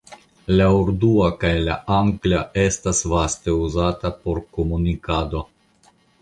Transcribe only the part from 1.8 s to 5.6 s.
angla estas vaste uzata por komunikado.